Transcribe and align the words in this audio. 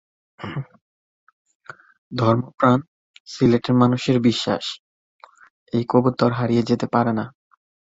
ধর্মপ্রাণ 2.11 2.79
সিলেটের 3.27 3.75
মানুষের 3.75 4.17
বিশ্বাস- 4.19 4.79
এই 5.73 5.83
কবুতর 5.89 6.31
হারিয়ে 6.31 6.63
যেতে 6.63 6.87
পারে 6.87 7.11
না। 7.13 7.25